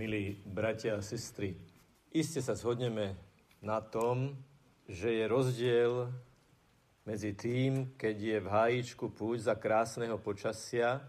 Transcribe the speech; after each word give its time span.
Milí 0.00 0.40
bratia 0.48 0.96
a 0.96 1.04
sestry, 1.04 1.52
iste 2.08 2.40
sa 2.40 2.56
zhodneme 2.56 3.20
na 3.60 3.84
tom, 3.84 4.32
že 4.88 5.12
je 5.12 5.28
rozdiel 5.28 6.08
medzi 7.04 7.36
tým, 7.36 7.92
keď 8.00 8.16
je 8.16 8.38
v 8.40 8.48
hájičku 8.48 9.12
púť 9.12 9.52
za 9.52 9.60
krásneho 9.60 10.16
počasia 10.16 11.04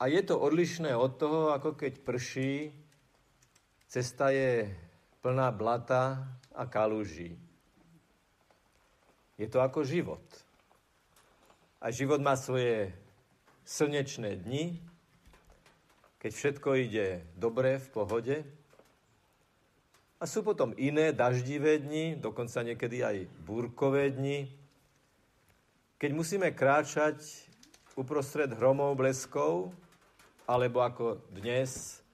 a 0.00 0.08
je 0.08 0.24
to 0.24 0.40
odlišné 0.40 0.96
od 0.96 1.20
toho, 1.20 1.52
ako 1.52 1.76
keď 1.76 2.00
prší, 2.00 2.72
cesta 3.92 4.32
je 4.32 4.72
plná 5.20 5.52
blata 5.52 6.32
a 6.56 6.64
kalúží. 6.64 7.36
Je 9.36 9.52
to 9.52 9.60
ako 9.60 9.84
život. 9.84 10.24
A 11.76 11.92
život 11.92 12.24
má 12.24 12.40
svoje 12.40 12.88
slnečné 13.68 14.40
dni, 14.40 14.87
keď 16.28 16.36
všetko 16.36 16.70
ide 16.76 17.24
dobre, 17.40 17.80
v 17.80 17.88
pohode. 17.88 18.36
A 20.20 20.28
sú 20.28 20.44
potom 20.44 20.76
iné 20.76 21.16
daždivé 21.16 21.80
dni, 21.80 22.20
dokonca 22.20 22.60
niekedy 22.60 23.00
aj 23.00 23.16
búrkové 23.48 24.12
dni, 24.12 24.44
keď 25.96 26.10
musíme 26.12 26.52
kráčať 26.52 27.48
uprostred 27.96 28.52
hromov, 28.60 29.00
bleskov, 29.00 29.72
alebo 30.44 30.84
ako 30.84 31.24
dnes 31.32 32.04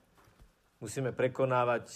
musíme 0.79 1.11
prekonávať 1.11 1.91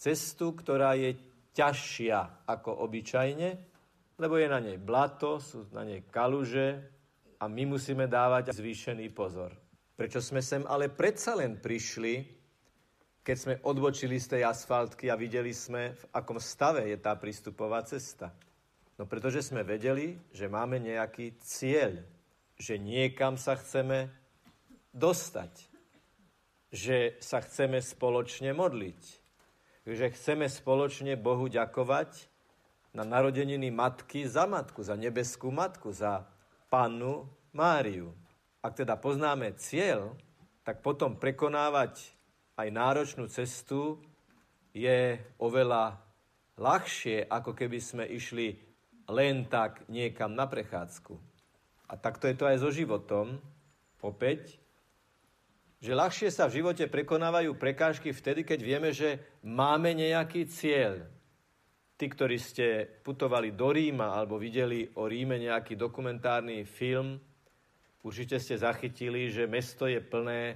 cestu, 0.00 0.56
ktorá 0.56 0.96
je 0.96 1.12
ťažšia 1.52 2.48
ako 2.48 2.88
obyčajne, 2.88 3.48
lebo 4.16 4.40
je 4.40 4.48
na 4.48 4.64
nej 4.64 4.80
blato, 4.80 5.44
sú 5.44 5.68
na 5.76 5.84
nej 5.84 6.08
kaluže 6.08 6.88
a 7.36 7.44
my 7.52 7.76
musíme 7.76 8.08
dávať 8.08 8.56
zvýšený 8.56 9.12
pozor. 9.12 9.67
Prečo 9.98 10.22
sme 10.22 10.38
sem 10.38 10.62
ale 10.70 10.86
predsa 10.86 11.34
len 11.34 11.58
prišli, 11.58 12.22
keď 13.26 13.34
sme 13.34 13.54
odbočili 13.66 14.14
z 14.22 14.38
tej 14.38 14.42
asfaltky 14.46 15.10
a 15.10 15.18
videli 15.18 15.50
sme, 15.50 15.90
v 15.90 16.04
akom 16.14 16.38
stave 16.38 16.86
je 16.86 16.94
tá 17.02 17.18
prístupová 17.18 17.82
cesta? 17.82 18.30
No 18.94 19.10
pretože 19.10 19.42
sme 19.42 19.66
vedeli, 19.66 20.14
že 20.30 20.46
máme 20.46 20.78
nejaký 20.78 21.34
cieľ, 21.42 21.98
že 22.54 22.78
niekam 22.78 23.34
sa 23.34 23.58
chceme 23.58 24.06
dostať, 24.94 25.66
že 26.70 27.18
sa 27.18 27.42
chceme 27.42 27.82
spoločne 27.82 28.54
modliť, 28.54 29.02
že 29.82 30.14
chceme 30.14 30.46
spoločne 30.46 31.18
Bohu 31.18 31.50
ďakovať 31.50 32.30
na 32.94 33.02
narodeniny 33.02 33.74
matky 33.74 34.30
za 34.30 34.46
matku, 34.46 34.78
za 34.86 34.94
nebeskú 34.94 35.50
matku, 35.50 35.90
za 35.90 36.22
pannu 36.70 37.26
Máriu. 37.50 38.14
Ak 38.58 38.74
teda 38.74 38.98
poznáme 38.98 39.54
cieľ, 39.54 40.18
tak 40.66 40.82
potom 40.82 41.14
prekonávať 41.14 42.18
aj 42.58 42.68
náročnú 42.74 43.30
cestu 43.30 44.02
je 44.74 45.16
oveľa 45.38 46.02
ľahšie, 46.58 47.30
ako 47.30 47.54
keby 47.54 47.78
sme 47.78 48.04
išli 48.04 48.58
len 49.08 49.46
tak 49.46 49.86
niekam 49.86 50.34
na 50.34 50.50
prechádzku. 50.50 51.14
A 51.88 51.94
takto 51.96 52.28
je 52.28 52.36
to 52.36 52.44
aj 52.44 52.60
so 52.60 52.68
životom. 52.74 53.40
Opäť, 54.02 54.60
že 55.78 55.94
ľahšie 55.94 56.28
sa 56.34 56.50
v 56.50 56.60
živote 56.60 56.90
prekonávajú 56.90 57.54
prekážky 57.54 58.10
vtedy, 58.10 58.42
keď 58.42 58.60
vieme, 58.60 58.90
že 58.90 59.38
máme 59.46 59.94
nejaký 59.94 60.50
cieľ. 60.50 61.06
Tí, 61.98 62.06
ktorí 62.06 62.38
ste 62.38 62.86
putovali 63.02 63.54
do 63.54 63.70
Ríma 63.74 64.14
alebo 64.14 64.38
videli 64.38 64.86
o 64.98 65.06
Ríme 65.06 65.38
nejaký 65.38 65.74
dokumentárny 65.74 66.62
film, 66.66 67.18
Určite 68.02 68.38
ste 68.38 68.54
zachytili, 68.54 69.28
že 69.34 69.50
mesto 69.50 69.90
je 69.90 69.98
plné 69.98 70.54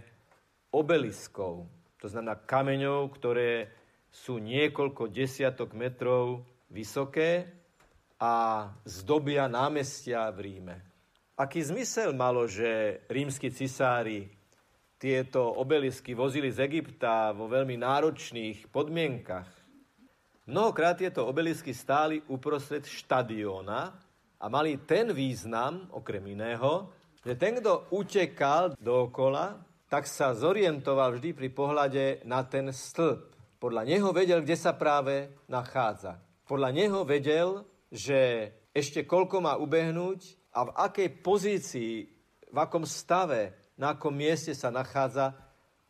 obeliskov, 0.70 1.66
to 1.98 2.06
znamená 2.06 2.38
kameňov, 2.38 3.10
ktoré 3.18 3.70
sú 4.12 4.38
niekoľko 4.38 5.10
desiatok 5.10 5.72
metrov 5.72 6.46
vysoké 6.70 7.48
a 8.20 8.66
zdobia 8.86 9.50
námestia 9.50 10.30
v 10.30 10.38
Ríme. 10.46 10.76
Aký 11.34 11.64
zmysel 11.64 12.14
malo, 12.14 12.46
že 12.46 13.02
rímsky 13.10 13.50
cisári 13.50 14.30
tieto 15.00 15.42
obelisky 15.58 16.14
vozili 16.14 16.54
z 16.54 16.62
Egypta 16.62 17.34
vo 17.34 17.50
veľmi 17.50 17.74
náročných 17.74 18.70
podmienkach? 18.70 19.50
Mnohokrát 20.46 20.98
tieto 21.02 21.26
obelisky 21.26 21.74
stáli 21.74 22.22
uprostred 22.30 22.86
štadióna 22.86 23.94
a 24.38 24.46
mali 24.46 24.78
ten 24.86 25.10
význam, 25.10 25.90
okrem 25.90 26.22
iného, 26.30 26.90
že 27.22 27.38
ten, 27.38 27.58
kto 27.62 27.86
utekal 27.94 28.74
dookola, 28.82 29.62
tak 29.86 30.10
sa 30.10 30.34
zorientoval 30.34 31.16
vždy 31.18 31.30
pri 31.36 31.48
pohľade 31.52 32.04
na 32.26 32.42
ten 32.42 32.72
stĺp. 32.74 33.30
Podľa 33.62 33.82
neho 33.86 34.10
vedel, 34.10 34.42
kde 34.42 34.56
sa 34.58 34.74
práve 34.74 35.30
nachádza. 35.46 36.18
Podľa 36.48 36.70
neho 36.74 37.06
vedel, 37.06 37.62
že 37.92 38.50
ešte 38.74 39.06
koľko 39.06 39.44
má 39.44 39.54
ubehnúť 39.60 40.50
a 40.50 40.66
v 40.66 40.70
akej 40.74 41.08
pozícii, 41.22 41.94
v 42.50 42.56
akom 42.58 42.82
stave, 42.88 43.54
na 43.78 43.94
akom 43.94 44.12
mieste 44.12 44.56
sa 44.56 44.72
nachádza 44.72 45.36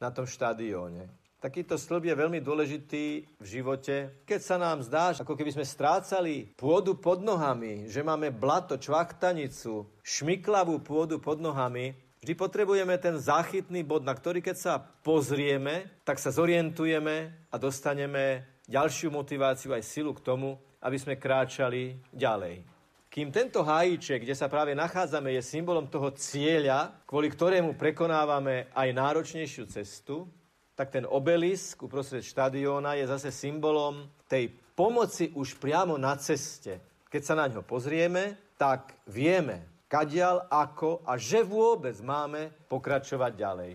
na 0.02 0.10
tom 0.10 0.26
štadióne. 0.26 1.21
Takýto 1.42 1.74
stĺp 1.74 2.06
je 2.06 2.14
veľmi 2.14 2.38
dôležitý 2.38 3.26
v 3.42 3.46
živote. 3.50 4.14
Keď 4.22 4.40
sa 4.46 4.62
nám 4.62 4.78
zdá, 4.86 5.10
ako 5.10 5.34
keby 5.34 5.50
sme 5.50 5.66
strácali 5.66 6.54
pôdu 6.54 6.94
pod 6.94 7.18
nohami, 7.18 7.90
že 7.90 7.98
máme 7.98 8.30
blato, 8.30 8.78
čvachtanicu, 8.78 9.90
šmiklavú 10.06 10.78
pôdu 10.86 11.18
pod 11.18 11.42
nohami, 11.42 11.98
vždy 12.22 12.38
potrebujeme 12.38 12.94
ten 13.02 13.18
záchytný 13.18 13.82
bod, 13.82 14.06
na 14.06 14.14
ktorý 14.14 14.38
keď 14.38 14.54
sa 14.54 14.78
pozrieme, 14.78 15.90
tak 16.06 16.22
sa 16.22 16.30
zorientujeme 16.30 17.34
a 17.50 17.58
dostaneme 17.58 18.46
ďalšiu 18.70 19.10
motiváciu 19.10 19.74
aj 19.74 19.82
silu 19.82 20.14
k 20.14 20.22
tomu, 20.22 20.62
aby 20.78 20.94
sme 20.94 21.18
kráčali 21.18 21.98
ďalej. 22.14 22.62
Kým 23.10 23.34
tento 23.34 23.66
hájiček, 23.66 24.22
kde 24.22 24.38
sa 24.38 24.46
práve 24.46 24.78
nachádzame, 24.78 25.34
je 25.34 25.42
symbolom 25.42 25.90
toho 25.90 26.14
cieľa, 26.14 27.02
kvôli 27.02 27.26
ktorému 27.34 27.74
prekonávame 27.74 28.70
aj 28.70 28.88
náročnejšiu 28.94 29.66
cestu, 29.66 30.30
tak 30.72 30.88
ten 30.88 31.04
obelisk 31.04 31.84
uprostred 31.84 32.24
štadióna 32.24 32.96
je 32.96 33.04
zase 33.04 33.28
symbolom 33.28 34.08
tej 34.24 34.48
pomoci 34.72 35.28
už 35.36 35.60
priamo 35.60 36.00
na 36.00 36.16
ceste. 36.16 36.80
Keď 37.12 37.22
sa 37.22 37.34
na 37.36 37.44
ňo 37.48 37.60
pozrieme, 37.60 38.56
tak 38.56 38.96
vieme, 39.04 39.84
kadiaľ, 39.84 40.48
ako 40.48 41.04
a 41.04 41.20
že 41.20 41.44
vôbec 41.44 42.00
máme 42.00 42.48
pokračovať 42.72 43.32
ďalej. 43.36 43.72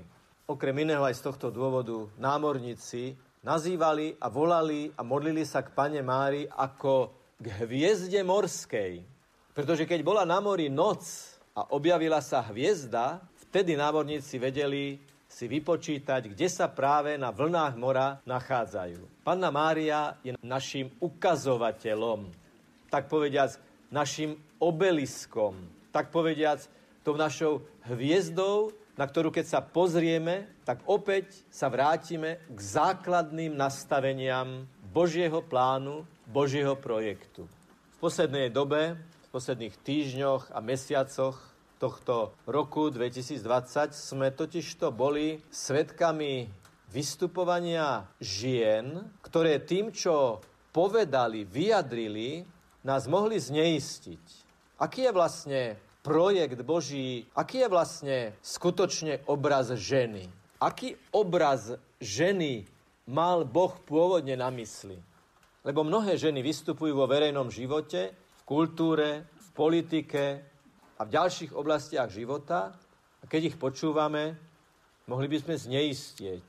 Okrem 0.49 0.75
iného 0.81 1.05
aj 1.05 1.21
z 1.21 1.25
tohto 1.27 1.53
dôvodu 1.53 2.09
námorníci 2.17 3.13
nazývali 3.45 4.17
a 4.17 4.31
volali 4.31 4.89
a 4.97 5.05
modlili 5.05 5.45
sa 5.45 5.61
k 5.61 5.75
Pane 5.75 6.01
Mári 6.01 6.49
ako 6.49 7.13
k 7.37 7.45
hviezde 7.61 8.25
morskej. 8.25 9.05
Pretože 9.53 9.85
keď 9.85 10.01
bola 10.01 10.25
na 10.25 10.41
mori 10.41 10.71
noc 10.73 11.05
a 11.53 11.69
objavila 11.73 12.23
sa 12.25 12.41
hviezda, 12.49 13.21
vtedy 13.49 13.77
námorníci 13.77 14.41
vedeli, 14.41 14.97
si 15.27 15.45
vypočítať, 15.45 16.31
kde 16.31 16.47
sa 16.47 16.71
práve 16.71 17.19
na 17.19 17.35
vlnách 17.35 17.75
mora 17.75 18.23
nachádzajú. 18.23 19.23
Panna 19.27 19.51
Mária 19.51 20.15
je 20.23 20.33
našim 20.39 20.87
ukazovateľom, 21.03 22.31
tak 22.87 23.11
povediac 23.11 23.59
našim 23.91 24.39
obeliskom, 24.57 25.55
tak 25.91 26.09
povediac 26.09 26.63
tou 27.03 27.19
našou 27.19 27.63
hviezdou, 27.87 28.71
na 28.97 29.05
ktorú 29.05 29.29
keď 29.29 29.45
sa 29.45 29.61
pozrieme, 29.61 30.49
tak 30.65 30.81
opäť 30.89 31.45
sa 31.53 31.69
vrátime 31.69 32.41
k 32.49 32.59
základným 32.59 33.53
nastaveniam 33.53 34.65
Božieho 34.89 35.45
plánu, 35.45 36.03
Božieho 36.25 36.73
projektu. 36.73 37.45
V 37.95 37.97
poslednej 38.01 38.49
dobe, 38.49 38.97
v 38.97 39.29
posledných 39.29 39.75
týždňoch 39.85 40.49
a 40.49 40.59
mesiacoch 40.59 41.37
tohto 41.77 42.33
roku 42.49 42.89
2020 42.89 43.93
sme 43.93 44.33
totižto 44.33 44.89
boli 44.89 45.37
svetkami 45.53 46.49
vystupovania 46.89 48.09
žien, 48.17 49.05
ktoré 49.21 49.61
tým, 49.61 49.93
čo 49.93 50.41
povedali, 50.73 51.45
vyjadrili, 51.45 52.45
nás 52.81 53.05
mohli 53.05 53.37
zneistiť. 53.37 54.23
Aký 54.81 55.09
je 55.09 55.11
vlastne 55.13 55.61
projekt 56.05 56.61
Boží, 56.63 57.27
aký 57.35 57.65
je 57.65 57.69
vlastne 57.69 58.17
skutočne 58.39 59.25
obraz 59.27 59.73
ženy? 59.75 60.29
Aký 60.57 60.97
obraz 61.13 61.75
ženy 62.01 62.65
mal 63.05 63.43
Boh 63.45 63.75
pôvodne 63.85 64.33
na 64.39 64.49
mysli? 64.53 64.97
Lebo 65.67 65.83
mnohé 65.83 66.15
ženy 66.15 66.39
vystupujú 66.39 66.95
vo 66.95 67.09
verejnom 67.11 67.51
živote, 67.51 68.15
v 68.15 68.41
kultúre, 68.47 69.27
v 69.35 69.47
politike, 69.51 70.23
a 70.97 71.01
v 71.05 71.13
ďalších 71.13 71.53
oblastiach 71.53 72.09
života 72.09 72.73
a 73.21 73.25
keď 73.29 73.53
ich 73.53 73.57
počúvame, 73.57 74.33
mohli 75.05 75.29
by 75.29 75.37
sme 75.39 75.55
zneistieť. 75.55 76.45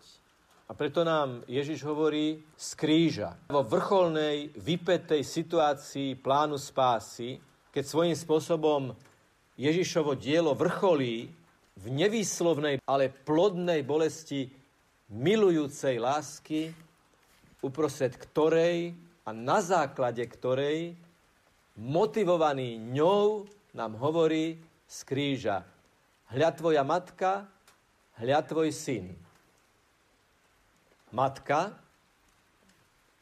A 0.68 0.76
preto 0.76 1.00
nám 1.00 1.44
Ježiš 1.48 1.80
hovorí 1.84 2.44
z 2.52 2.68
kríža. 2.76 3.32
Vo 3.48 3.64
vrcholnej, 3.64 4.52
vypetej 4.52 5.24
situácii 5.24 6.20
plánu 6.20 6.60
spásy, 6.60 7.40
keď 7.72 7.84
svojím 7.88 8.16
spôsobom 8.16 8.92
Ježišovo 9.56 10.12
dielo 10.12 10.52
vrcholí 10.52 11.32
v 11.78 11.86
nevýslovnej, 11.88 12.84
ale 12.84 13.08
plodnej 13.08 13.80
bolesti 13.80 14.52
milujúcej 15.08 15.96
lásky, 15.96 16.76
uprostred 17.64 18.12
ktorej 18.20 18.92
a 19.24 19.32
na 19.32 19.64
základe 19.64 20.20
ktorej, 20.28 20.92
motivovaný 21.80 22.76
ňou, 22.76 23.48
nám 23.78 23.94
hovorí 24.02 24.58
z 24.90 24.98
kríža. 25.06 25.62
Hľa 26.34 26.50
tvoja 26.58 26.82
matka, 26.82 27.46
hľa 28.18 28.42
tvoj 28.42 28.74
syn. 28.74 29.14
Matka, 31.14 31.78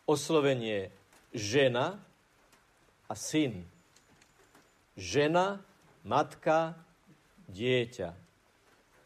oslovenie 0.08 0.88
žena 1.36 2.00
a 3.04 3.14
syn. 3.14 3.68
Žena, 4.96 5.60
matka, 6.08 6.72
dieťa. 7.52 8.16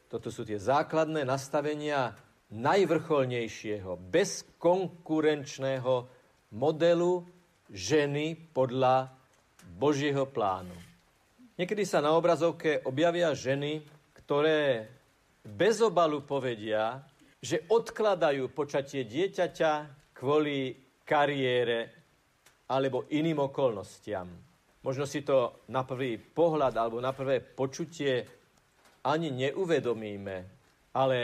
Toto 0.06 0.30
sú 0.30 0.46
tie 0.46 0.62
základné 0.62 1.26
nastavenia 1.26 2.14
najvrcholnejšieho, 2.54 3.98
bezkonkurenčného 3.98 5.94
modelu 6.54 7.26
ženy 7.70 8.38
podľa 8.54 9.10
Božieho 9.78 10.26
plánu. 10.26 10.89
Niekedy 11.60 11.84
sa 11.84 12.00
na 12.00 12.16
obrazovke 12.16 12.80
objavia 12.88 13.36
ženy, 13.36 13.84
ktoré 14.16 14.88
bez 15.44 15.84
obalu 15.84 16.24
povedia, 16.24 17.04
že 17.36 17.68
odkladajú 17.68 18.48
počatie 18.56 19.04
dieťaťa 19.04 19.72
kvôli 20.16 20.72
kariére 21.04 21.92
alebo 22.64 23.04
iným 23.12 23.44
okolnostiam. 23.44 24.24
Možno 24.80 25.04
si 25.04 25.20
to 25.20 25.68
na 25.68 25.84
prvý 25.84 26.16
pohľad 26.16 26.80
alebo 26.80 26.96
na 26.96 27.12
prvé 27.12 27.44
počutie 27.44 28.24
ani 29.04 29.28
neuvedomíme, 29.28 30.36
ale 30.96 31.20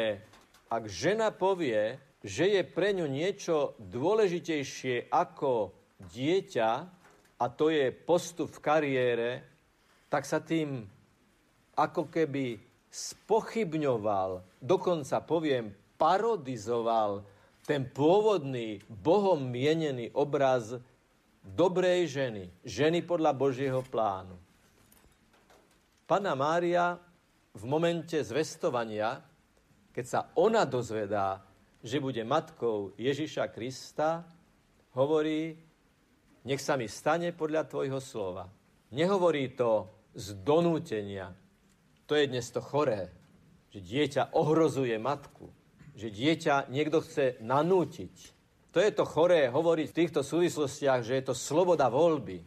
ak 0.68 0.84
žena 0.84 1.32
povie, 1.32 1.96
že 2.20 2.60
je 2.60 2.60
pre 2.60 2.92
ňu 2.92 3.08
niečo 3.08 3.72
dôležitejšie 3.80 5.08
ako 5.08 5.72
dieťa, 6.12 6.70
a 7.40 7.44
to 7.48 7.72
je 7.72 7.88
postup 7.88 8.52
v 8.52 8.60
kariére, 8.60 9.55
tak 10.16 10.24
sa 10.24 10.40
tým 10.40 10.88
ako 11.76 12.08
keby 12.08 12.56
spochybňoval, 12.88 14.40
dokonca 14.64 15.20
poviem, 15.20 15.76
parodizoval 16.00 17.20
ten 17.68 17.84
pôvodný, 17.84 18.80
Bohom 18.88 19.44
mienený 19.44 20.08
obraz 20.16 20.72
dobrej 21.44 22.08
ženy, 22.08 22.48
ženy 22.64 23.04
podľa 23.04 23.36
Božieho 23.36 23.84
plánu. 23.84 24.40
Pana 26.08 26.32
Mária 26.32 26.96
v 27.52 27.62
momente 27.68 28.16
zvestovania 28.24 29.20
keď 29.96 30.04
sa 30.04 30.20
ona 30.36 30.68
dozvedá, 30.68 31.40
že 31.80 32.04
bude 32.04 32.20
matkou 32.20 32.92
Ježiša 33.00 33.48
Krista, 33.48 34.28
hovorí, 34.92 35.56
nech 36.44 36.60
sa 36.60 36.76
mi 36.76 36.84
stane 36.84 37.32
podľa 37.32 37.64
tvojho 37.64 37.96
slova. 37.96 38.44
Nehovorí 38.92 39.56
to 39.56 39.95
z 40.16 40.32
donútenia. 40.40 41.36
To 42.08 42.16
je 42.16 42.24
dnes 42.24 42.48
to 42.48 42.64
choré, 42.64 43.12
že 43.68 43.84
dieťa 43.84 44.32
ohrozuje 44.32 44.96
matku, 44.96 45.52
že 45.92 46.08
dieťa 46.08 46.72
niekto 46.72 47.04
chce 47.04 47.36
nanútiť. 47.44 48.14
To 48.72 48.80
je 48.80 48.90
to 48.92 49.04
choré 49.04 49.52
hovoriť 49.52 49.86
v 49.92 49.98
týchto 50.04 50.20
súvislostiach, 50.24 51.04
že 51.04 51.20
je 51.20 51.24
to 51.28 51.34
sloboda 51.36 51.92
voľby. 51.92 52.40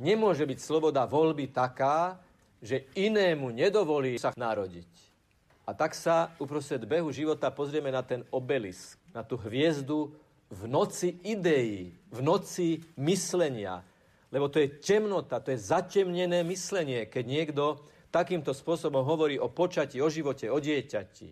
Nemôže 0.00 0.48
byť 0.48 0.58
sloboda 0.60 1.04
voľby 1.04 1.52
taká, 1.52 2.16
že 2.60 2.88
inému 2.96 3.52
nedovolí 3.52 4.16
sa 4.16 4.32
narodiť. 4.32 4.88
A 5.68 5.76
tak 5.76 5.92
sa 5.92 6.32
uprostred 6.40 6.84
behu 6.84 7.12
života 7.12 7.52
pozrieme 7.52 7.92
na 7.92 8.00
ten 8.00 8.24
obelisk, 8.32 8.96
na 9.12 9.20
tú 9.24 9.36
hviezdu 9.36 10.12
v 10.50 10.62
noci 10.66 11.20
ideí, 11.22 11.94
v 12.10 12.20
noci 12.20 12.82
myslenia. 12.98 13.84
Lebo 14.30 14.46
to 14.46 14.62
je 14.62 14.78
temnota, 14.78 15.42
to 15.42 15.50
je 15.50 15.58
zatemnené 15.58 16.46
myslenie, 16.46 17.10
keď 17.10 17.24
niekto 17.26 17.62
takýmto 18.14 18.54
spôsobom 18.54 19.02
hovorí 19.02 19.38
o 19.38 19.50
počati, 19.50 19.98
o 19.98 20.06
živote, 20.10 20.46
o 20.50 20.58
dieťati. 20.58 21.28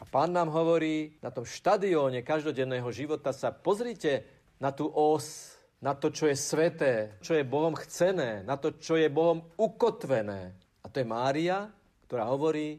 A 0.00 0.04
pán 0.04 0.36
nám 0.36 0.52
hovorí, 0.52 1.16
na 1.24 1.32
tom 1.32 1.48
štadióne 1.48 2.20
každodenného 2.26 2.88
života 2.92 3.30
sa 3.30 3.54
pozrite 3.54 4.26
na 4.60 4.74
tú 4.74 4.90
os, 4.90 5.56
na 5.80 5.94
to, 5.96 6.10
čo 6.10 6.28
je 6.28 6.36
sveté, 6.36 6.92
čo 7.24 7.38
je 7.38 7.46
Bohom 7.46 7.72
chcené, 7.78 8.42
na 8.42 8.58
to, 8.58 8.76
čo 8.76 8.98
je 8.98 9.08
Bohom 9.08 9.42
ukotvené. 9.56 10.58
A 10.82 10.86
to 10.90 11.00
je 11.00 11.06
Mária, 11.06 11.70
ktorá 12.04 12.28
hovorí, 12.28 12.76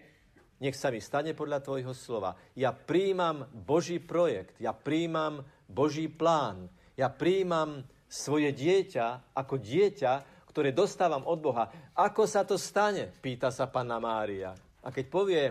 nech 0.61 0.79
sa 0.79 0.93
mi 0.93 1.03
stane 1.03 1.35
podľa 1.35 1.59
tvojho 1.59 1.91
slova. 1.91 2.35
Ja 2.55 2.71
príjmam 2.71 3.47
Boží 3.51 3.99
projekt, 3.99 4.59
ja 4.63 4.71
príjmam 4.71 5.43
Boží 5.67 6.07
plán, 6.07 6.71
ja 6.95 7.11
príjmam 7.11 7.83
svoje 8.13 8.53
dieťa 8.53 9.33
ako 9.33 9.57
dieťa, 9.57 10.11
ktoré 10.53 10.69
dostávam 10.69 11.25
od 11.25 11.41
Boha. 11.41 11.65
Ako 11.97 12.29
sa 12.29 12.45
to 12.45 12.61
stane? 12.61 13.09
Pýta 13.09 13.49
sa 13.49 13.65
Panna 13.65 13.97
Mária. 13.97 14.53
A 14.85 14.93
keď 14.93 15.05
povie, 15.09 15.43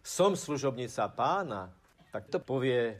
som 0.00 0.32
služobnica 0.32 1.12
pána, 1.12 1.68
tak 2.08 2.32
to 2.32 2.40
povie 2.40 2.96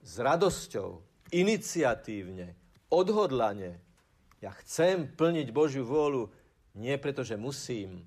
s 0.00 0.16
radosťou, 0.16 1.04
iniciatívne, 1.36 2.56
odhodlane. 2.88 3.76
Ja 4.40 4.56
chcem 4.64 5.04
plniť 5.04 5.52
Božiu 5.52 5.84
vôľu 5.84 6.32
nie 6.80 6.96
preto, 6.96 7.20
že 7.20 7.36
musím, 7.36 8.00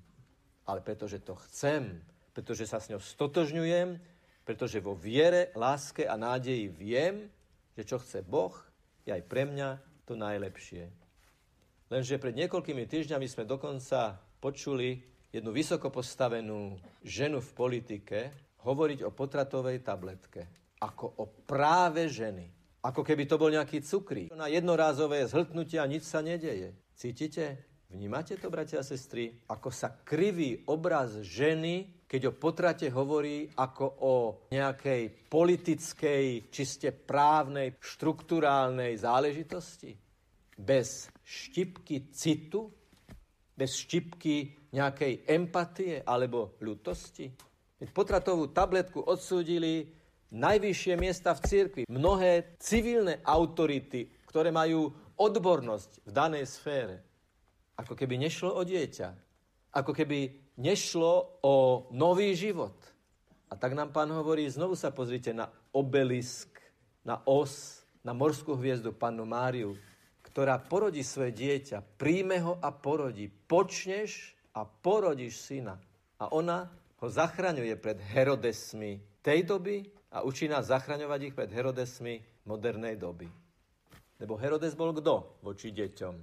ale 0.66 0.82
preto, 0.82 1.06
že 1.06 1.22
to 1.22 1.38
chcem 1.46 2.02
pretože 2.34 2.66
sa 2.66 2.82
s 2.82 2.90
ňou 2.90 2.98
stotožňujem, 2.98 4.02
pretože 4.42 4.82
vo 4.82 4.98
viere, 4.98 5.54
láske 5.54 6.04
a 6.04 6.18
nádeji 6.18 6.66
viem, 6.66 7.30
že 7.78 7.86
čo 7.86 8.02
chce 8.02 8.26
Boh, 8.26 8.52
je 9.06 9.14
aj 9.14 9.22
pre 9.24 9.46
mňa 9.46 9.78
to 10.04 10.14
najlepšie. 10.16 10.88
Lenže 11.92 12.16
pred 12.16 12.34
niekoľkými 12.36 12.84
týždňami 12.88 13.26
sme 13.28 13.44
dokonca 13.44 14.20
počuli 14.40 15.04
jednu 15.32 15.50
vysoko 15.50 15.90
postavenú 15.90 16.80
ženu 17.04 17.42
v 17.42 17.50
politike 17.52 18.18
hovoriť 18.64 19.04
o 19.04 19.10
potratovej 19.12 19.84
tabletke. 19.84 20.48
Ako 20.80 21.06
o 21.20 21.24
práve 21.44 22.08
ženy. 22.08 22.48
Ako 22.84 23.00
keby 23.00 23.24
to 23.24 23.40
bol 23.40 23.48
nejaký 23.48 23.80
cukrík. 23.80 24.32
Na 24.36 24.48
jednorázové 24.48 25.24
zhltnutie 25.24 25.80
a 25.80 25.88
nič 25.88 26.04
sa 26.04 26.20
nedeje. 26.20 26.76
Cítite? 26.92 27.73
Vnímate 27.90 28.36
to, 28.36 28.50
bratia 28.50 28.80
a 28.80 28.86
sestry? 28.86 29.30
Ako 29.50 29.68
sa 29.68 29.92
kriví 30.02 30.64
obraz 30.66 31.20
ženy, 31.20 32.04
keď 32.08 32.30
o 32.30 32.36
potrate 32.36 32.86
hovorí 32.90 33.50
ako 33.54 33.86
o 34.00 34.14
nejakej 34.50 35.30
politickej, 35.30 36.50
čiste 36.50 36.90
právnej, 36.90 37.76
štruktúrálnej 37.78 38.98
záležitosti? 38.98 39.94
Bez 40.54 41.10
štipky 41.22 42.10
citu? 42.14 42.70
Bez 43.54 43.78
štipky 43.86 44.68
nejakej 44.74 45.30
empatie 45.30 46.02
alebo 46.02 46.58
ľutosti? 46.58 47.30
Veď 47.78 47.88
potratovú 47.94 48.50
tabletku 48.50 49.02
odsúdili 49.02 49.86
najvyššie 50.34 50.94
miesta 50.98 51.30
v 51.34 51.40
cirkvi. 51.46 51.82
Mnohé 51.86 52.58
civilné 52.58 53.22
autority, 53.22 54.10
ktoré 54.26 54.50
majú 54.50 54.90
odbornosť 55.14 56.02
v 56.02 56.10
danej 56.10 56.50
sfére. 56.50 57.13
Ako 57.74 57.98
keby 57.98 58.18
nešlo 58.18 58.54
o 58.54 58.62
dieťa. 58.62 59.08
Ako 59.74 59.90
keby 59.90 60.30
nešlo 60.58 61.42
o 61.42 61.54
nový 61.90 62.34
život. 62.38 62.74
A 63.50 63.58
tak 63.58 63.74
nám 63.74 63.90
pán 63.90 64.10
hovorí, 64.10 64.46
znovu 64.46 64.78
sa 64.78 64.94
pozrite 64.94 65.34
na 65.34 65.50
obelisk, 65.74 66.54
na 67.02 67.22
os, 67.26 67.82
na 68.06 68.14
morskú 68.14 68.54
hviezdu 68.54 68.94
pannu 68.94 69.26
Máriu, 69.26 69.74
ktorá 70.22 70.58
porodí 70.58 71.06
svoje 71.06 71.34
dieťa, 71.34 71.94
príjme 71.94 72.42
ho 72.42 72.58
a 72.58 72.74
porodí. 72.74 73.30
Počneš 73.30 74.34
a 74.54 74.66
porodíš 74.66 75.38
syna. 75.38 75.78
A 76.18 76.30
ona 76.30 76.66
ho 76.98 77.06
zachraňuje 77.06 77.74
pred 77.78 77.98
Herodesmi 78.00 78.98
tej 79.22 79.46
doby 79.46 79.86
a 80.10 80.22
učí 80.26 80.50
nás 80.50 80.70
zachraňovať 80.70 81.20
ich 81.30 81.34
pred 81.34 81.50
Herodesmi 81.50 82.18
modernej 82.46 82.98
doby. 82.98 83.30
Lebo 84.18 84.38
Herodes 84.38 84.78
bol 84.78 84.94
kto 84.94 85.42
voči 85.42 85.74
deťom? 85.74 86.14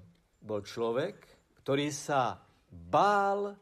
Bol 0.42 0.64
človek, 0.64 1.41
ktorý 1.62 1.94
sa 1.94 2.42
bál 2.70 3.54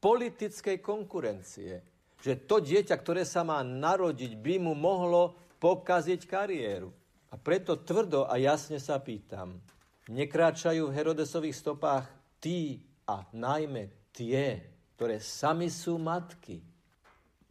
politickej 0.00 0.78
konkurencie. 0.84 1.80
Že 2.20 2.32
to 2.44 2.56
dieťa, 2.60 2.96
ktoré 2.96 3.22
sa 3.24 3.42
má 3.46 3.60
narodiť, 3.64 4.36
by 4.36 4.54
mu 4.60 4.72
mohlo 4.76 5.36
pokaziť 5.60 6.20
kariéru. 6.28 6.90
A 7.32 7.34
preto 7.40 7.80
tvrdo 7.80 8.28
a 8.28 8.38
jasne 8.38 8.78
sa 8.78 9.02
pýtam, 9.02 9.58
nekráčajú 10.06 10.88
v 10.88 10.96
Herodesových 10.96 11.58
stopách 11.58 12.06
tí 12.38 12.78
a 13.06 13.26
najmä 13.34 14.10
tie, 14.14 14.62
ktoré 14.94 15.20
sami 15.20 15.68
sú 15.68 15.98
matky. 15.98 16.62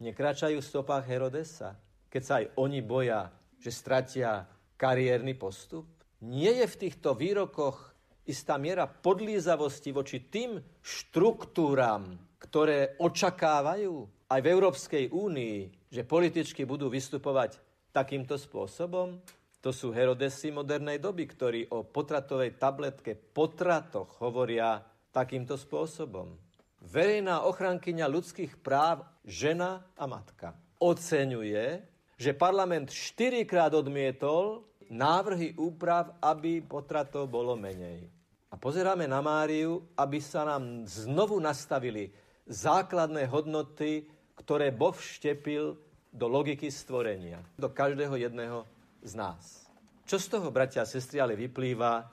Nekráčajú 0.00 0.60
v 0.60 0.68
stopách 0.68 1.04
Herodesa, 1.08 1.76
keď 2.12 2.22
sa 2.22 2.40
aj 2.40 2.46
oni 2.60 2.80
boja, 2.84 3.32
že 3.60 3.72
stratia 3.72 4.44
kariérny 4.76 5.32
postup. 5.32 5.88
Nie 6.20 6.64
je 6.64 6.66
v 6.68 6.80
týchto 6.88 7.16
výrokoch 7.16 7.95
istá 8.26 8.58
miera 8.58 8.90
podlízavosti 8.90 9.94
voči 9.94 10.26
tým 10.26 10.58
štruktúram, 10.82 12.18
ktoré 12.42 12.98
očakávajú 12.98 13.94
aj 14.26 14.40
v 14.42 14.50
Európskej 14.50 15.04
únii, 15.14 15.88
že 15.88 16.02
političky 16.02 16.66
budú 16.66 16.90
vystupovať 16.90 17.62
takýmto 17.94 18.34
spôsobom? 18.34 19.22
To 19.62 19.70
sú 19.74 19.90
Herodesy 19.90 20.54
modernej 20.54 21.02
doby, 21.02 21.26
ktorí 21.26 21.60
o 21.74 21.86
potratovej 21.86 22.54
tabletke 22.54 23.18
potratoch 23.18 24.18
hovoria 24.22 24.78
takýmto 25.10 25.58
spôsobom. 25.58 26.38
Verejná 26.86 27.42
ochrankyňa 27.50 28.06
ľudských 28.06 28.62
práv, 28.62 29.02
žena 29.26 29.82
a 29.98 30.06
matka, 30.06 30.54
oceňuje, 30.78 31.82
že 32.14 32.30
parlament 32.36 32.94
štyrikrát 32.94 33.74
odmietol 33.74 34.62
návrhy 34.90 35.56
úprav, 35.58 36.18
aby 36.22 36.62
potratov 36.62 37.30
bolo 37.30 37.58
menej. 37.58 38.06
A 38.50 38.54
pozeráme 38.54 39.10
na 39.10 39.18
Máriu, 39.18 39.82
aby 39.98 40.22
sa 40.22 40.46
nám 40.46 40.86
znovu 40.86 41.42
nastavili 41.42 42.14
základné 42.46 43.26
hodnoty, 43.26 44.06
ktoré 44.38 44.70
Boh 44.70 44.94
vštepil 44.94 45.74
do 46.14 46.26
logiky 46.30 46.70
stvorenia, 46.70 47.42
do 47.58 47.68
každého 47.68 48.14
jedného 48.16 48.64
z 49.02 49.12
nás. 49.18 49.66
Čo 50.06 50.22
z 50.22 50.26
toho, 50.30 50.54
bratia 50.54 50.86
a 50.86 50.88
sestry, 50.88 51.18
ale 51.18 51.34
vyplýva 51.34 52.06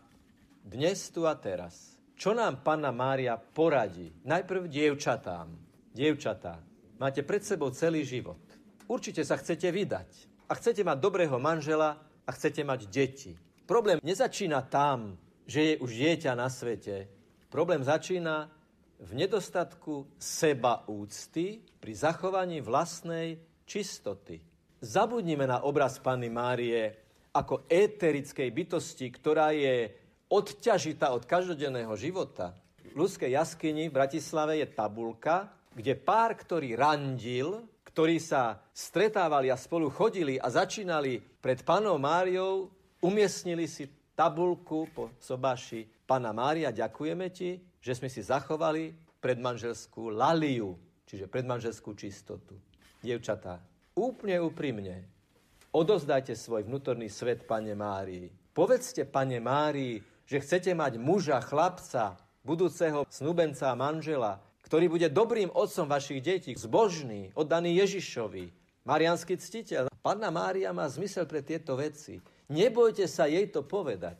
dnes, 0.66 1.14
tu 1.14 1.30
a 1.30 1.38
teraz? 1.38 1.94
Čo 2.18 2.34
nám 2.34 2.66
Panna 2.66 2.90
Mária 2.90 3.38
poradí? 3.38 4.10
Najprv 4.26 4.66
dievčatám. 4.66 5.52
Dievčatá, 5.94 6.58
máte 6.98 7.22
pred 7.22 7.46
sebou 7.46 7.70
celý 7.70 8.02
život. 8.02 8.42
Určite 8.90 9.22
sa 9.22 9.38
chcete 9.38 9.70
vydať. 9.70 10.10
A 10.50 10.58
chcete 10.58 10.82
mať 10.82 10.98
dobrého 10.98 11.38
manžela 11.38 12.02
a 12.28 12.30
chcete 12.32 12.64
mať 12.64 12.88
deti. 12.88 13.32
Problém 13.64 14.00
nezačína 14.04 14.64
tam, 14.68 15.16
že 15.48 15.62
je 15.62 15.74
už 15.80 15.92
dieťa 15.92 16.32
na 16.36 16.48
svete. 16.48 17.08
Problém 17.52 17.84
začína 17.84 18.48
v 19.04 19.12
nedostatku 19.14 20.08
seba 20.16 20.88
úcty 20.88 21.60
pri 21.80 21.94
zachovaní 21.94 22.64
vlastnej 22.64 23.40
čistoty. 23.68 24.40
Zabudnime 24.84 25.48
na 25.48 25.64
obraz 25.64 26.00
Panny 26.00 26.32
Márie 26.32 26.96
ako 27.36 27.68
éterickej 27.68 28.50
bytosti, 28.52 29.08
ktorá 29.12 29.52
je 29.56 29.92
odťažitá 30.32 31.12
od 31.12 31.24
každodenného 31.28 31.92
života. 32.00 32.56
V 32.94 33.04
ľudskej 33.04 33.34
jaskyni 33.34 33.90
v 33.90 33.96
Bratislave 33.96 34.62
je 34.62 34.68
tabulka, 34.70 35.50
kde 35.74 35.98
pár, 35.98 36.38
ktorý 36.38 36.78
randil, 36.78 37.66
ktorí 37.94 38.18
sa 38.18 38.58
stretávali 38.74 39.54
a 39.54 39.58
spolu 39.58 39.94
chodili 39.94 40.42
a 40.42 40.50
začínali 40.50 41.22
pred 41.22 41.62
panou 41.62 42.02
Máriou, 42.02 42.74
umiestnili 43.06 43.70
si 43.70 43.86
tabulku 44.18 44.90
po 44.90 45.14
sobáši. 45.22 45.86
Pana 46.10 46.34
Mária, 46.34 46.74
ďakujeme 46.74 47.30
ti, 47.30 47.62
že 47.78 47.94
sme 47.94 48.10
si 48.10 48.26
zachovali 48.26 48.92
predmanželskú 49.22 50.10
laliu, 50.10 50.74
čiže 51.06 51.30
predmanželskú 51.30 51.94
čistotu. 51.94 52.58
Dievčatá, 52.98 53.62
úplne 53.94 54.42
úprimne, 54.42 55.06
odozdajte 55.70 56.34
svoj 56.34 56.66
vnútorný 56.66 57.14
svet 57.14 57.46
Pane 57.46 57.78
Márii. 57.78 58.26
Povedzte 58.58 59.06
Pane 59.06 59.38
Márii, 59.38 60.02
že 60.26 60.42
chcete 60.42 60.74
mať 60.74 60.98
muža, 60.98 61.38
chlapca, 61.46 62.18
budúceho 62.42 63.06
snúbenca 63.06 63.70
a 63.70 63.78
manžela, 63.78 64.42
ktorý 64.64 64.88
bude 64.88 65.12
dobrým 65.12 65.52
otcom 65.52 65.86
vašich 65.86 66.24
detí, 66.24 66.52
zbožný, 66.56 67.36
oddaný 67.36 67.84
Ježišovi, 67.84 68.50
marianský 68.88 69.36
ctiteľ. 69.36 69.92
Panna 70.00 70.32
Mária 70.32 70.72
má 70.72 70.88
zmysel 70.88 71.28
pre 71.28 71.44
tieto 71.44 71.76
veci. 71.76 72.20
Nebojte 72.52 73.08
sa 73.08 73.28
jej 73.28 73.48
to 73.52 73.64
povedať. 73.64 74.20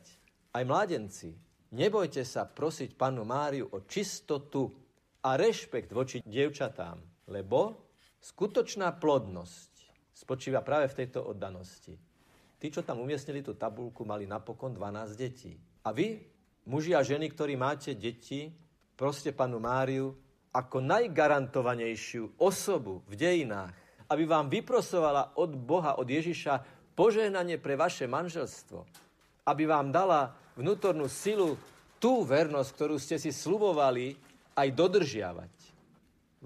Aj 0.54 0.62
mladenci, 0.62 1.34
nebojte 1.74 2.22
sa 2.22 2.46
prosiť 2.48 2.94
Pannu 2.94 3.26
Máriu 3.26 3.68
o 3.72 3.82
čistotu 3.84 4.70
a 5.24 5.34
rešpekt 5.34 5.90
voči 5.90 6.20
dievčatám, 6.22 7.00
lebo 7.32 7.88
skutočná 8.20 8.94
plodnosť 9.00 9.72
spočíva 10.14 10.62
práve 10.62 10.88
v 10.92 11.04
tejto 11.04 11.24
oddanosti. 11.26 11.96
Tí, 12.56 12.72
čo 12.72 12.80
tam 12.80 13.02
umiestnili 13.02 13.44
tú 13.44 13.52
tabulku, 13.58 14.08
mali 14.08 14.24
napokon 14.24 14.72
12 14.72 15.18
detí. 15.18 15.52
A 15.84 15.92
vy, 15.92 16.22
muži 16.64 16.96
a 16.96 17.04
ženy, 17.04 17.28
ktorí 17.28 17.60
máte 17.60 17.92
deti, 17.92 18.48
proste 18.96 19.34
panu 19.36 19.60
Máriu 19.60 20.16
ako 20.54 20.78
najgarantovanejšiu 20.78 22.38
osobu 22.38 23.02
v 23.10 23.14
dejinách, 23.18 23.74
aby 24.06 24.22
vám 24.22 24.46
vyprosovala 24.46 25.34
od 25.34 25.58
Boha, 25.58 25.98
od 25.98 26.06
Ježiša 26.06 26.62
požehnanie 26.94 27.58
pre 27.58 27.74
vaše 27.74 28.06
manželstvo, 28.06 28.86
aby 29.50 29.66
vám 29.66 29.90
dala 29.90 30.30
vnútornú 30.54 31.10
silu 31.10 31.58
tú 31.98 32.22
vernosť, 32.22 32.70
ktorú 32.70 32.96
ste 33.02 33.18
si 33.18 33.34
slubovali, 33.34 34.14
aj 34.54 34.68
dodržiavať. 34.70 35.54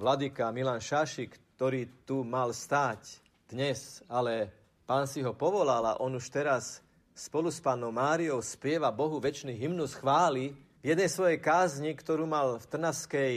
Vladika 0.01 0.49
Milan 0.49 0.81
Šašik, 0.81 1.59
ktorý 1.59 2.09
tu 2.09 2.25
mal 2.25 2.57
stáť, 2.57 3.21
dnes, 3.49 4.01
ale 4.09 4.49
pán 4.89 5.05
si 5.05 5.21
ho 5.21 5.37
povolal 5.37 5.85
a 5.85 5.99
on 6.01 6.17
už 6.17 6.33
teraz 6.33 6.81
spolu 7.13 7.49
s 7.53 7.61
pánom 7.61 7.93
Máriou 7.93 8.41
spieva 8.41 8.89
Bohu 8.93 9.21
väčší 9.21 9.53
hymnus 9.57 9.97
chvály 9.97 10.53
v 10.81 10.85
jednej 10.85 11.11
svojej 11.11 11.41
kázni, 11.41 11.91
ktorú 11.93 12.25
mal 12.25 12.61
v 12.61 12.69
Trnaskej 12.69 13.35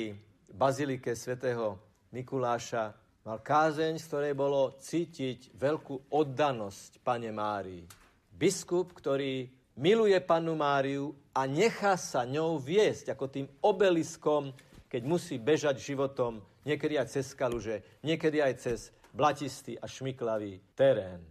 bazilike 0.62 1.18
svätého 1.18 1.82
Mikuláša, 2.14 2.94
mal 3.26 3.42
kázeň, 3.42 3.98
z 3.98 4.06
ktorej 4.06 4.34
bolo 4.38 4.78
cítiť 4.78 5.58
veľkú 5.58 6.14
oddanosť 6.14 7.02
pane 7.02 7.34
Márii. 7.34 7.82
Biskup, 8.30 8.94
ktorý 8.94 9.50
miluje 9.82 10.14
panu 10.22 10.54
Máriu 10.54 11.18
a 11.34 11.50
nechá 11.50 11.98
sa 11.98 12.30
ňou 12.30 12.62
viesť 12.62 13.10
ako 13.10 13.26
tým 13.34 13.50
obeliskom, 13.66 14.54
keď 14.86 15.02
musí 15.02 15.42
bežať 15.42 15.82
životom, 15.82 16.46
niekedy 16.62 16.94
aj 16.94 17.10
cez 17.10 17.34
kaluže, 17.34 17.82
niekedy 18.06 18.38
aj 18.38 18.54
cez 18.62 18.94
blatistý 19.18 19.82
a 19.82 19.90
šmiklavý 19.90 20.62
terén. 20.78 21.26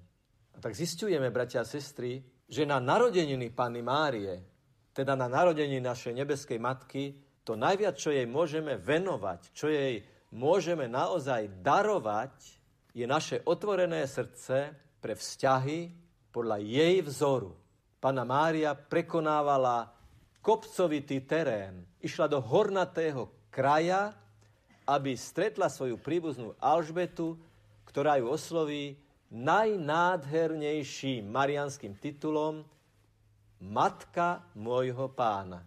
A 0.55 0.59
tak 0.59 0.75
zistujeme, 0.75 1.31
bratia 1.31 1.63
a 1.63 1.71
sestry, 1.71 2.19
že 2.51 2.67
na 2.67 2.83
narodeniny 2.83 3.55
Panny 3.55 3.79
Márie, 3.79 4.43
teda 4.91 5.15
na 5.15 5.31
narodeniny 5.31 5.79
našej 5.79 6.19
nebeskej 6.19 6.59
matky, 6.59 7.30
to 7.45 7.57
najviac, 7.57 7.97
čo 7.97 8.13
jej 8.13 8.29
môžeme 8.29 8.77
venovať, 8.77 9.41
čo 9.57 9.73
jej 9.73 10.05
môžeme 10.31 10.87
naozaj 10.87 11.49
darovať, 11.65 12.61
je 12.95 13.07
naše 13.07 13.43
otvorené 13.47 14.07
srdce 14.07 14.75
pre 14.99 15.15
vzťahy 15.15 15.91
podľa 16.35 16.59
jej 16.63 17.03
vzoru. 17.03 17.55
Pana 18.01 18.25
Mária 18.25 18.75
prekonávala 18.75 19.93
kopcovitý 20.41 21.21
terén, 21.25 21.87
išla 22.01 22.27
do 22.27 22.41
hornatého 22.41 23.29
kraja, 23.53 24.15
aby 24.89 25.15
stretla 25.15 25.69
svoju 25.69 26.01
príbuznú 26.01 26.57
Alžbetu, 26.59 27.39
ktorá 27.87 28.17
ju 28.19 28.33
osloví 28.33 28.97
najnádhernejším 29.31 31.31
marianským 31.31 31.95
titulom 31.95 32.65
Matka 33.61 34.43
môjho 34.57 35.13
pána. 35.13 35.63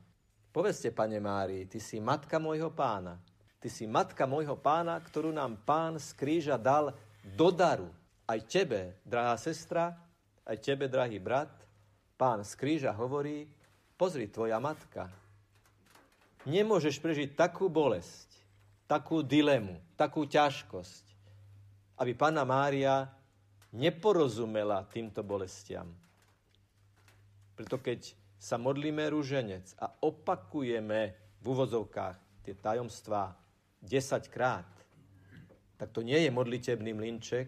Povedzte, 0.53 0.93
pane 0.93 1.17
Márii, 1.17 1.65
ty 1.65 1.81
si 1.81 1.97
matka 1.97 2.37
môjho 2.37 2.69
pána. 2.69 3.17
Ty 3.57 3.69
si 3.73 3.89
matka 3.89 4.29
môjho 4.29 4.53
pána, 4.53 5.01
ktorú 5.01 5.33
nám 5.33 5.57
pán 5.65 5.97
z 5.97 6.13
kríža 6.13 6.61
dal 6.61 6.93
do 7.33 7.49
daru. 7.49 7.89
Aj 8.29 8.37
tebe, 8.45 9.01
drahá 9.01 9.33
sestra, 9.41 9.97
aj 10.45 10.61
tebe, 10.61 10.85
drahý 10.85 11.17
brat, 11.17 11.49
pán 12.21 12.45
z 12.45 12.53
kríža 12.53 12.93
hovorí, 12.93 13.49
pozri, 13.97 14.29
tvoja 14.29 14.61
matka. 14.61 15.09
Nemôžeš 16.45 17.01
prežiť 17.01 17.33
takú 17.33 17.65
bolesť, 17.71 18.29
takú 18.85 19.25
dilemu, 19.25 19.79
takú 19.97 20.27
ťažkosť, 20.27 21.05
aby 21.97 22.11
Pána 22.13 22.43
Mária 22.43 23.07
neporozumela 23.73 24.85
týmto 24.91 25.23
bolestiam. 25.25 25.87
Preto 27.55 27.79
keď 27.79 28.22
sa 28.43 28.59
modlíme 28.59 29.07
rúženec 29.07 29.79
a 29.79 29.87
opakujeme 30.03 31.15
v 31.39 31.45
úvozovkách 31.47 32.43
tie 32.43 32.59
tajomstvá 32.59 33.31
10 33.79 34.27
krát, 34.27 34.67
tak 35.79 35.95
to 35.95 36.03
nie 36.03 36.19
je 36.19 36.27
modlitebný 36.27 36.91
mlinček, 36.91 37.47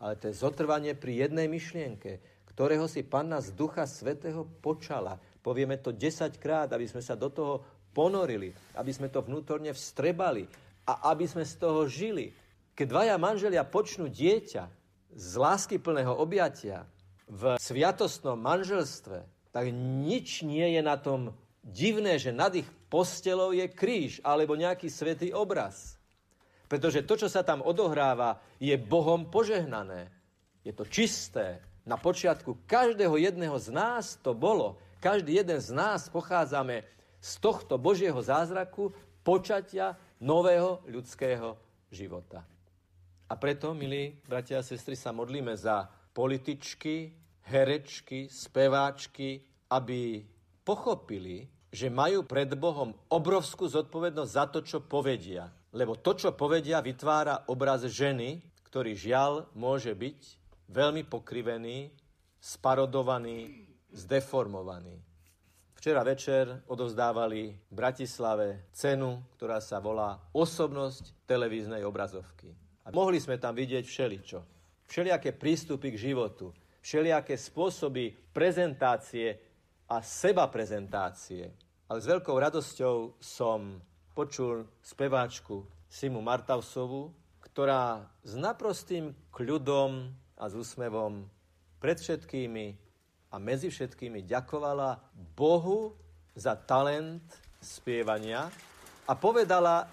ale 0.00 0.16
to 0.16 0.32
je 0.32 0.40
zotrvanie 0.40 0.96
pri 0.96 1.28
jednej 1.28 1.44
myšlienke, 1.44 2.24
ktorého 2.48 2.88
si 2.88 3.04
Panna 3.04 3.44
z 3.44 3.52
Ducha 3.52 3.84
Svetého 3.84 4.48
počala. 4.64 5.20
Povieme 5.44 5.76
to 5.76 5.92
10 5.92 6.40
krát, 6.40 6.72
aby 6.72 6.88
sme 6.88 7.04
sa 7.04 7.12
do 7.12 7.28
toho 7.28 7.60
ponorili, 7.92 8.48
aby 8.80 8.92
sme 8.96 9.12
to 9.12 9.20
vnútorne 9.20 9.76
vstrebali 9.76 10.48
a 10.88 11.12
aby 11.12 11.28
sme 11.28 11.44
z 11.44 11.54
toho 11.60 11.84
žili. 11.84 12.32
Keď 12.72 12.86
dvaja 12.88 13.16
manželia 13.20 13.60
počnú 13.68 14.08
dieťa 14.08 14.64
z 15.12 15.30
lásky 15.36 15.76
plného 15.76 16.16
objatia 16.16 16.88
v 17.28 17.60
sviatostnom 17.60 18.40
manželstve, 18.40 19.39
tak 19.50 19.70
nič 19.74 20.46
nie 20.46 20.78
je 20.78 20.82
na 20.82 20.94
tom 20.94 21.34
divné, 21.66 22.16
že 22.16 22.34
nad 22.34 22.54
ich 22.54 22.66
postelou 22.90 23.54
je 23.54 23.66
kríž 23.70 24.18
alebo 24.22 24.58
nejaký 24.58 24.90
svetý 24.90 25.30
obraz. 25.34 25.98
Pretože 26.70 27.02
to, 27.02 27.18
čo 27.18 27.28
sa 27.30 27.42
tam 27.42 27.66
odohráva, 27.66 28.38
je 28.62 28.74
Bohom 28.78 29.26
požehnané. 29.26 30.10
Je 30.62 30.70
to 30.70 30.86
čisté. 30.86 31.58
Na 31.82 31.98
počiatku 31.98 32.62
každého 32.70 33.18
jedného 33.18 33.58
z 33.58 33.74
nás 33.74 34.14
to 34.22 34.30
bolo. 34.36 34.78
Každý 35.02 35.34
jeden 35.34 35.58
z 35.58 35.74
nás 35.74 36.06
pochádzame 36.06 36.86
z 37.18 37.32
tohto 37.42 37.74
Božieho 37.74 38.20
zázraku 38.22 38.94
počatia 39.26 39.98
nového 40.22 40.84
ľudského 40.86 41.58
života. 41.90 42.46
A 43.30 43.34
preto, 43.34 43.74
milí 43.74 44.18
bratia 44.26 44.60
a 44.60 44.66
sestry, 44.66 44.94
sa 44.94 45.10
modlíme 45.10 45.54
za 45.54 45.86
političky, 46.14 47.14
herečky, 47.46 48.28
speváčky, 48.28 49.40
aby 49.70 50.24
pochopili, 50.66 51.46
že 51.70 51.86
majú 51.86 52.26
pred 52.26 52.50
Bohom 52.58 52.90
obrovskú 53.08 53.70
zodpovednosť 53.70 54.32
za 54.34 54.44
to, 54.50 54.60
čo 54.66 54.82
povedia. 54.82 55.46
Lebo 55.70 55.94
to, 55.94 56.18
čo 56.18 56.34
povedia, 56.34 56.82
vytvára 56.82 57.46
obraz 57.46 57.86
ženy, 57.86 58.42
ktorý 58.66 58.98
žiaľ 58.98 59.46
môže 59.54 59.94
byť 59.94 60.20
veľmi 60.70 61.06
pokrivený, 61.06 61.94
sparodovaný, 62.42 63.66
zdeformovaný. 63.94 64.98
Včera 65.74 66.04
večer 66.04 66.66
odovzdávali 66.68 67.56
v 67.56 67.72
Bratislave 67.72 68.68
cenu, 68.74 69.22
ktorá 69.38 69.64
sa 69.64 69.80
volá 69.80 70.20
Osobnosť 70.36 71.24
televíznej 71.24 71.86
obrazovky. 71.88 72.52
A 72.84 72.92
mohli 72.92 73.16
sme 73.16 73.40
tam 73.40 73.56
vidieť 73.56 73.84
všeličo. 73.86 74.38
Všelijaké 74.84 75.32
prístupy 75.32 75.94
k 75.94 76.10
životu, 76.10 76.52
všelijaké 76.80 77.36
spôsoby 77.36 78.12
prezentácie 78.32 79.36
a 79.88 80.00
seba 80.00 80.48
prezentácie. 80.48 81.52
Ale 81.90 81.98
s 81.98 82.06
veľkou 82.06 82.36
radosťou 82.36 83.20
som 83.20 83.80
počul 84.14 84.68
speváčku 84.80 85.64
Simu 85.90 86.22
Martausovú, 86.22 87.10
ktorá 87.42 88.06
s 88.22 88.38
naprostým 88.38 89.10
kľudom 89.34 90.12
a 90.38 90.44
s 90.46 90.54
úsmevom 90.54 91.26
pred 91.82 91.98
všetkými 91.98 92.66
a 93.30 93.36
medzi 93.38 93.70
všetkými 93.70 94.22
ďakovala 94.22 95.02
Bohu 95.34 95.94
za 96.38 96.54
talent 96.54 97.26
spievania 97.58 98.46
a 99.06 99.12
povedala, 99.18 99.90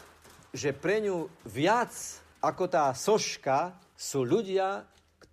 že 0.53 0.72
pre 0.74 1.01
ňu 1.01 1.25
viac 1.50 1.91
ako 2.39 2.70
tá 2.70 2.94
soška 2.94 3.74
sú 3.98 4.22
ľudia, 4.22 4.86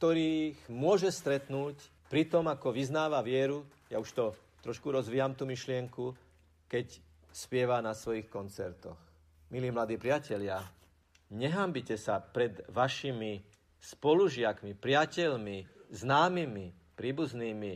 ktorých 0.05 0.69
môže 0.69 1.09
stretnúť 1.09 1.81
pri 2.13 2.29
tom, 2.29 2.45
ako 2.53 2.77
vyznáva 2.77 3.25
vieru, 3.25 3.65
ja 3.89 3.97
už 3.97 4.13
to 4.13 4.25
trošku 4.61 4.93
rozvíjam 4.93 5.33
tú 5.33 5.49
myšlienku, 5.49 6.13
keď 6.69 7.01
spieva 7.33 7.81
na 7.81 7.97
svojich 7.97 8.29
koncertoch. 8.29 9.01
Milí 9.49 9.73
mladí 9.73 9.97
priatelia, 9.97 10.61
nehambite 11.33 11.97
sa 11.97 12.21
pred 12.21 12.61
vašimi 12.69 13.41
spolužiakmi, 13.81 14.77
priateľmi, 14.77 15.89
známymi, 15.89 17.01
príbuznými 17.01 17.73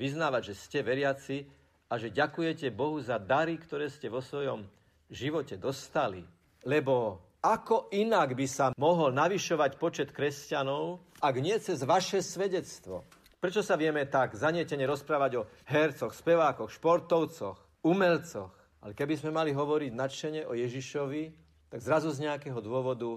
vyznávať, 0.00 0.56
že 0.56 0.64
ste 0.64 0.78
veriaci 0.80 1.44
a 1.92 2.00
že 2.00 2.08
ďakujete 2.08 2.72
Bohu 2.72 3.04
za 3.04 3.20
dary, 3.20 3.60
ktoré 3.60 3.92
ste 3.92 4.08
vo 4.08 4.24
svojom 4.24 4.64
živote 5.12 5.60
dostali. 5.60 6.24
Lebo 6.64 7.20
ako 7.40 7.88
inak 7.96 8.36
by 8.36 8.46
sa 8.46 8.66
mohol 8.76 9.16
navyšovať 9.16 9.80
počet 9.80 10.08
kresťanov, 10.12 11.00
ak 11.24 11.34
nie 11.40 11.56
cez 11.56 11.80
vaše 11.88 12.20
svedectvo? 12.20 13.04
Prečo 13.40 13.64
sa 13.64 13.80
vieme 13.80 14.04
tak 14.04 14.36
zanietene 14.36 14.84
rozprávať 14.84 15.32
o 15.40 15.46
hercoch, 15.64 16.12
spevákoch, 16.12 16.68
športovcoch, 16.68 17.80
umelcoch? 17.88 18.52
Ale 18.84 18.92
keby 18.92 19.16
sme 19.16 19.32
mali 19.32 19.56
hovoriť 19.56 19.92
nadšene 19.96 20.42
o 20.44 20.52
Ježišovi, 20.52 21.22
tak 21.72 21.80
zrazu 21.80 22.12
z 22.12 22.28
nejakého 22.28 22.60
dôvodu 22.60 23.16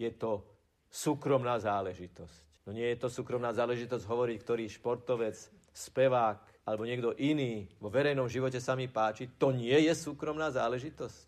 je 0.00 0.08
to 0.16 0.40
súkromná 0.88 1.60
záležitosť. 1.60 2.64
No 2.64 2.72
nie 2.72 2.88
je 2.92 3.00
to 3.00 3.12
súkromná 3.12 3.52
záležitosť 3.52 4.04
hovoriť, 4.04 4.38
ktorý 4.40 4.64
športovec, 4.68 5.36
spevák 5.72 6.64
alebo 6.68 6.84
niekto 6.84 7.16
iný 7.16 7.68
vo 7.80 7.88
verejnom 7.88 8.28
živote 8.28 8.60
sa 8.60 8.76
mi 8.76 8.88
páči. 8.88 9.28
To 9.40 9.52
nie 9.52 9.76
je 9.88 9.92
súkromná 9.96 10.52
záležitosť. 10.52 11.26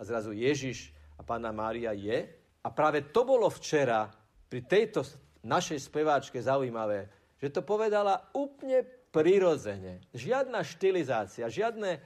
A 0.00 0.04
zrazu 0.04 0.32
Ježiš 0.32 0.92
a 1.20 1.22
Pána 1.22 1.52
Mária 1.52 1.92
je. 1.92 2.24
A 2.64 2.68
práve 2.72 3.12
to 3.12 3.28
bolo 3.28 3.52
včera 3.52 4.08
pri 4.48 4.64
tejto 4.64 5.04
našej 5.44 5.92
speváčke 5.92 6.40
zaujímavé, 6.40 7.12
že 7.36 7.52
to 7.52 7.60
povedala 7.60 8.32
úplne 8.32 8.80
prirodzene. 9.12 10.00
Žiadna 10.16 10.64
štilizácia, 10.64 11.52
žiadne, 11.52 12.00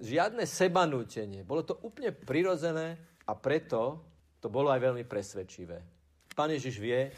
žiadne 0.00 0.44
sebanútenie. 0.48 1.44
Bolo 1.44 1.64
to 1.64 1.74
úplne 1.84 2.12
prirodzené 2.12 2.96
a 3.28 3.32
preto 3.36 4.00
to 4.40 4.48
bolo 4.48 4.72
aj 4.72 4.80
veľmi 4.80 5.04
presvedčivé. 5.04 5.80
Pán 6.36 6.52
Ježiš 6.52 6.76
vie, 6.76 7.08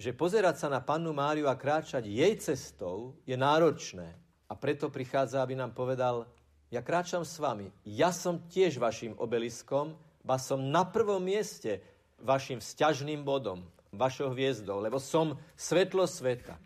že 0.00 0.16
pozerať 0.16 0.66
sa 0.66 0.68
na 0.72 0.80
pannu 0.80 1.12
Máriu 1.12 1.46
a 1.46 1.54
kráčať 1.54 2.08
jej 2.08 2.32
cestou 2.40 3.12
je 3.28 3.36
náročné. 3.36 4.16
A 4.48 4.56
preto 4.56 4.88
prichádza, 4.88 5.44
aby 5.44 5.56
nám 5.56 5.76
povedal, 5.76 6.28
ja 6.72 6.80
kráčam 6.80 7.20
s 7.22 7.36
vami, 7.36 7.68
ja 7.84 8.08
som 8.10 8.48
tiež 8.48 8.80
vašim 8.80 9.12
obeliskom, 9.20 9.92
ba 10.22 10.38
som 10.38 10.58
na 10.70 10.86
prvom 10.86 11.22
mieste 11.22 11.82
vašim 12.22 12.62
vzťažným 12.62 13.26
bodom, 13.26 13.66
vašou 13.92 14.32
hviezdou, 14.32 14.78
lebo 14.78 15.02
som 15.02 15.36
svetlo 15.58 16.06
sveta. 16.06 16.56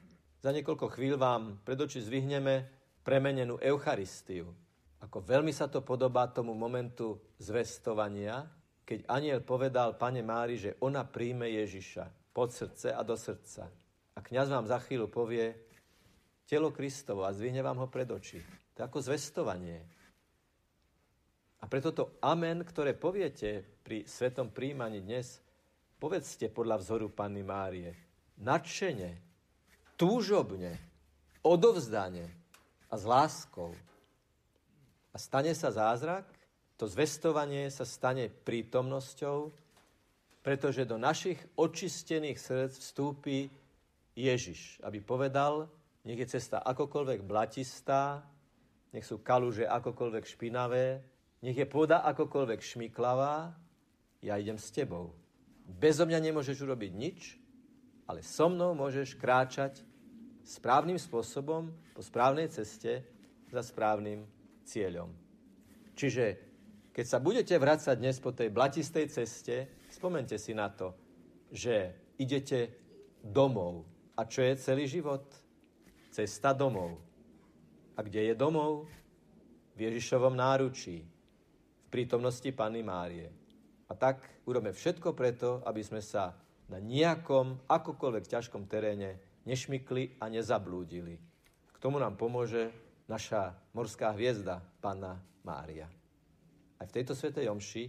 Za 0.45 0.55
niekoľko 0.55 0.87
chvíľ 0.93 1.17
vám 1.19 1.43
pred 1.65 1.81
oči 1.81 2.05
zvyhneme 2.05 2.69
premenenú 3.03 3.59
Eucharistiu. 3.59 4.53
Ako 5.03 5.25
veľmi 5.25 5.51
sa 5.51 5.67
to 5.67 5.83
podobá 5.83 6.29
tomu 6.31 6.55
momentu 6.55 7.19
zvestovania, 7.41 8.47
keď 8.87 9.03
aniel 9.11 9.41
povedal 9.43 9.99
pane 9.99 10.23
Mári, 10.23 10.57
že 10.61 10.79
ona 10.79 11.03
príjme 11.03 11.51
Ježiša 11.51 12.31
pod 12.31 12.55
srdce 12.55 12.95
a 12.95 13.03
do 13.03 13.19
srdca. 13.19 13.67
A 14.15 14.19
kňaz 14.23 14.47
vám 14.49 14.67
za 14.71 14.79
chvíľu 14.79 15.11
povie 15.11 15.57
telo 16.47 16.71
Kristovo 16.71 17.27
a 17.27 17.35
zvihne 17.35 17.61
vám 17.61 17.83
ho 17.83 17.89
pred 17.91 18.07
oči. 18.07 18.39
To 18.79 18.85
je 18.85 18.87
ako 18.87 18.99
zvestovanie. 19.03 19.83
A 21.61 21.65
preto 21.65 21.93
to 21.93 22.05
amen, 22.21 22.61
ktoré 22.63 22.93
poviete 22.93 23.65
pri 23.81 24.05
svetom 24.05 24.53
príjmaní 24.53 25.01
dnes, 25.01 25.41
povedzte 25.97 26.53
podľa 26.53 26.77
vzoru 26.85 27.09
Panny 27.09 27.41
Márie. 27.41 27.97
Nadšene, 28.37 29.17
túžobne, 29.97 30.77
odovzdane 31.41 32.29
a 32.93 32.95
s 33.01 33.05
láskou. 33.09 33.73
A 35.11 35.17
stane 35.17 35.57
sa 35.57 35.73
zázrak, 35.73 36.29
to 36.77 36.85
zvestovanie 36.85 37.73
sa 37.73 37.89
stane 37.89 38.29
prítomnosťou, 38.29 39.49
pretože 40.45 40.85
do 40.85 41.01
našich 41.01 41.41
očistených 41.57 42.37
srdc 42.37 42.73
vstúpi 42.77 43.49
Ježiš, 44.13 44.85
aby 44.85 45.01
povedal, 45.01 45.73
nech 46.05 46.21
je 46.21 46.37
cesta 46.37 46.61
akokoľvek 46.61 47.25
blatistá, 47.25 48.23
nech 48.93 49.09
sú 49.09 49.25
kaluže 49.25 49.65
akokoľvek 49.65 50.25
špinavé, 50.29 51.01
nech 51.43 51.57
je 51.57 51.67
pôda 51.69 52.05
akokoľvek 52.05 52.61
šmiklavá, 52.63 53.53
ja 54.25 54.35
idem 54.41 54.57
s 54.57 54.73
tebou. 54.73 55.13
Bezo 55.67 56.07
mňa 56.07 56.21
nemôžeš 56.31 56.63
urobiť 56.63 56.93
nič, 56.95 57.21
ale 58.07 58.23
so 58.23 58.47
mnou 58.47 58.73
môžeš 58.79 59.19
kráčať 59.19 59.83
správnym 60.47 60.97
spôsobom, 60.97 61.75
po 61.91 62.01
správnej 62.05 62.47
ceste, 62.53 63.03
za 63.51 63.63
správnym 63.63 64.27
cieľom. 64.63 65.11
Čiže 65.97 66.25
keď 66.93 67.07
sa 67.07 67.19
budete 67.19 67.55
vrácať 67.57 67.97
dnes 67.99 68.17
po 68.21 68.33
tej 68.33 68.51
blatistej 68.53 69.07
ceste, 69.11 69.87
spomente 69.91 70.37
si 70.37 70.53
na 70.53 70.71
to, 70.71 70.93
že 71.53 71.93
idete 72.19 72.73
domov. 73.21 73.85
A 74.17 74.25
čo 74.25 74.41
je 74.43 74.57
celý 74.57 74.89
život? 74.89 75.29
Cesta 76.11 76.57
domov. 76.57 77.01
A 77.97 78.01
kde 78.01 78.33
je 78.33 78.35
domov? 78.37 78.89
V 79.77 79.93
Ježišovom 79.93 80.33
náručí, 80.33 81.05
prítomnosti 81.97 82.45
Panny 82.53 82.85
Márie. 82.85 83.33
A 83.89 83.97
tak 83.97 84.21
urobme 84.45 84.77
všetko 84.77 85.17
preto, 85.17 85.65
aby 85.65 85.81
sme 85.81 86.05
sa 86.05 86.37
na 86.69 86.77
nejakom, 86.77 87.65
akokoľvek 87.65 88.25
ťažkom 88.29 88.69
teréne 88.69 89.17
nešmykli 89.49 90.21
a 90.21 90.29
nezablúdili. 90.29 91.17
K 91.73 91.79
tomu 91.81 91.97
nám 91.97 92.21
pomôže 92.21 92.69
naša 93.09 93.57
morská 93.73 94.13
hviezda, 94.13 94.61
Panna 94.85 95.17
Mária. 95.41 95.89
Aj 96.77 96.85
v 96.85 96.95
tejto 97.01 97.17
svetej 97.17 97.49
omši 97.49 97.89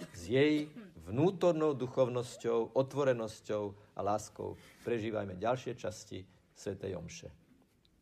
s 0.00 0.22
jej 0.24 0.72
vnútornou 1.04 1.76
duchovnosťou, 1.76 2.72
otvorenosťou 2.72 3.92
a 3.92 4.00
láskou 4.00 4.56
prežívajme 4.88 5.36
ďalšie 5.36 5.76
časti 5.76 6.24
svetej 6.56 6.96
omše. 6.96 7.28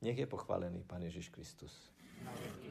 Nech 0.06 0.22
je 0.22 0.28
pochválený 0.30 0.86
Pán 0.86 1.02
Ježiš 1.02 1.34
Kristus. 1.34 1.74
Amen. 2.22 2.65